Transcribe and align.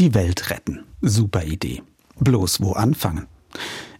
Die 0.00 0.12
Welt 0.12 0.50
retten. 0.50 0.82
Super 1.02 1.44
Idee. 1.44 1.80
Bloß 2.18 2.60
wo 2.60 2.72
anfangen? 2.72 3.28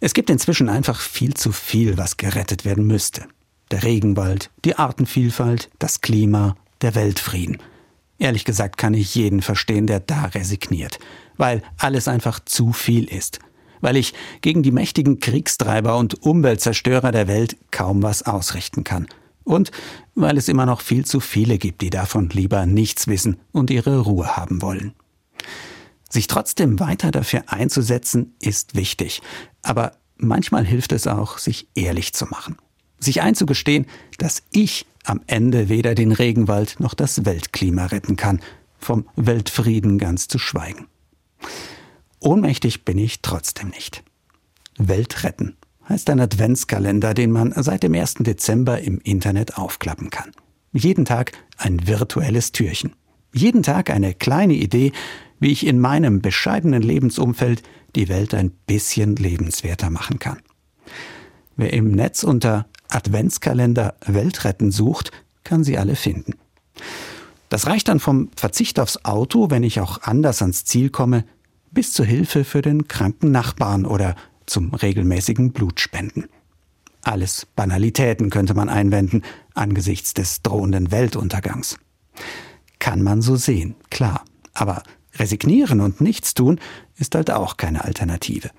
Es 0.00 0.12
gibt 0.12 0.28
inzwischen 0.28 0.68
einfach 0.68 1.00
viel 1.00 1.34
zu 1.34 1.52
viel, 1.52 1.96
was 1.96 2.16
gerettet 2.16 2.64
werden 2.64 2.84
müsste. 2.88 3.26
Der 3.70 3.84
Regenwald, 3.84 4.50
die 4.64 4.76
Artenvielfalt, 4.76 5.70
das 5.78 6.00
Klima, 6.00 6.56
der 6.82 6.96
Weltfrieden. 6.96 7.58
Ehrlich 8.18 8.44
gesagt 8.44 8.76
kann 8.76 8.92
ich 8.92 9.14
jeden 9.14 9.40
verstehen, 9.40 9.86
der 9.86 10.00
da 10.00 10.24
resigniert, 10.24 10.98
weil 11.36 11.62
alles 11.78 12.08
einfach 12.08 12.40
zu 12.44 12.72
viel 12.72 13.04
ist. 13.04 13.38
Weil 13.80 13.96
ich 13.96 14.14
gegen 14.40 14.64
die 14.64 14.72
mächtigen 14.72 15.20
Kriegstreiber 15.20 15.96
und 15.96 16.22
Umweltzerstörer 16.22 17.12
der 17.12 17.28
Welt 17.28 17.56
kaum 17.70 18.02
was 18.02 18.24
ausrichten 18.24 18.82
kann. 18.82 19.06
Und 19.44 19.70
weil 20.16 20.38
es 20.38 20.48
immer 20.48 20.66
noch 20.66 20.80
viel 20.80 21.04
zu 21.04 21.20
viele 21.20 21.56
gibt, 21.58 21.82
die 21.82 21.90
davon 21.90 22.30
lieber 22.30 22.66
nichts 22.66 23.06
wissen 23.06 23.36
und 23.52 23.70
ihre 23.70 24.00
Ruhe 24.00 24.36
haben 24.36 24.60
wollen. 24.60 24.94
Sich 26.14 26.28
trotzdem 26.28 26.78
weiter 26.78 27.10
dafür 27.10 27.42
einzusetzen, 27.48 28.36
ist 28.38 28.76
wichtig. 28.76 29.20
Aber 29.62 29.96
manchmal 30.16 30.64
hilft 30.64 30.92
es 30.92 31.08
auch, 31.08 31.38
sich 31.38 31.66
ehrlich 31.74 32.12
zu 32.12 32.26
machen. 32.26 32.56
Sich 33.00 33.20
einzugestehen, 33.20 33.86
dass 34.18 34.44
ich 34.52 34.86
am 35.02 35.22
Ende 35.26 35.68
weder 35.68 35.96
den 35.96 36.12
Regenwald 36.12 36.78
noch 36.78 36.94
das 36.94 37.24
Weltklima 37.24 37.86
retten 37.86 38.14
kann, 38.14 38.38
vom 38.78 39.08
Weltfrieden 39.16 39.98
ganz 39.98 40.28
zu 40.28 40.38
schweigen. 40.38 40.86
Ohnmächtig 42.20 42.84
bin 42.84 42.98
ich 42.98 43.20
trotzdem 43.20 43.70
nicht. 43.70 44.04
Welt 44.78 45.24
retten 45.24 45.56
heißt 45.88 46.08
ein 46.10 46.20
Adventskalender, 46.20 47.12
den 47.14 47.32
man 47.32 47.52
seit 47.56 47.82
dem 47.82 47.92
1. 47.92 48.18
Dezember 48.20 48.80
im 48.80 49.00
Internet 49.00 49.58
aufklappen 49.58 50.10
kann. 50.10 50.30
Jeden 50.72 51.06
Tag 51.06 51.32
ein 51.56 51.88
virtuelles 51.88 52.52
Türchen. 52.52 52.92
Jeden 53.32 53.64
Tag 53.64 53.90
eine 53.90 54.14
kleine 54.14 54.54
Idee, 54.54 54.92
wie 55.44 55.52
ich 55.52 55.66
in 55.66 55.78
meinem 55.78 56.22
bescheidenen 56.22 56.80
Lebensumfeld 56.80 57.62
die 57.96 58.08
Welt 58.08 58.32
ein 58.32 58.50
bisschen 58.50 59.14
lebenswerter 59.14 59.90
machen 59.90 60.18
kann. 60.18 60.38
Wer 61.54 61.74
im 61.74 61.90
Netz 61.90 62.22
unter 62.22 62.64
Adventskalender 62.88 63.94
Weltretten 64.06 64.70
sucht, 64.70 65.12
kann 65.44 65.62
sie 65.62 65.76
alle 65.76 65.96
finden. 65.96 66.36
Das 67.50 67.66
reicht 67.66 67.88
dann 67.88 68.00
vom 68.00 68.30
Verzicht 68.34 68.80
aufs 68.80 69.04
Auto, 69.04 69.50
wenn 69.50 69.64
ich 69.64 69.80
auch 69.80 70.00
anders 70.00 70.40
ans 70.40 70.64
Ziel 70.64 70.88
komme, 70.88 71.26
bis 71.72 71.92
zur 71.92 72.06
Hilfe 72.06 72.44
für 72.44 72.62
den 72.62 72.88
kranken 72.88 73.30
Nachbarn 73.30 73.84
oder 73.84 74.16
zum 74.46 74.72
regelmäßigen 74.72 75.52
Blutspenden. 75.52 76.24
Alles 77.02 77.46
Banalitäten 77.54 78.30
könnte 78.30 78.54
man 78.54 78.70
einwenden 78.70 79.20
angesichts 79.52 80.14
des 80.14 80.40
drohenden 80.40 80.90
Weltuntergangs. 80.90 81.76
Kann 82.78 83.02
man 83.02 83.20
so 83.20 83.36
sehen, 83.36 83.74
klar. 83.90 84.24
Aber 84.54 84.82
resignieren 85.16 85.80
und 85.80 86.00
nichts 86.00 86.34
tun 86.34 86.60
ist 86.96 87.14
halt 87.14 87.30
auch 87.30 87.56
keine 87.56 87.84
Alternative. 87.84 88.50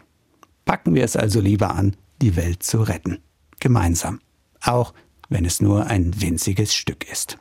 Packen 0.66 0.96
wir 0.96 1.04
es 1.04 1.16
also 1.16 1.40
lieber 1.40 1.76
an, 1.76 1.96
die 2.22 2.36
Welt 2.36 2.64
zu 2.64 2.82
retten. 2.82 3.20
Gemeinsam 3.60 4.20
auch 4.68 4.94
wenn 5.30 5.46
es 5.46 5.60
nur 5.60 5.88
ein 5.88 6.22
winziges 6.22 6.76
Stück 6.76 7.10
ist. 7.12 7.34